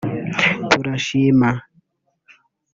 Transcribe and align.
‘Turashima’ 0.69 1.49